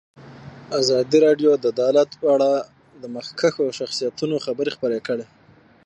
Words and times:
ازادي 0.79 1.17
راډیو 1.25 1.51
د 1.57 1.63
عدالت 1.73 2.09
په 2.21 2.25
اړه 2.35 2.51
د 3.01 3.03
مخکښو 3.15 3.65
شخصیتونو 3.79 4.35
خبرې 4.45 4.71
خپرې 4.75 4.99
کړي. 5.07 5.25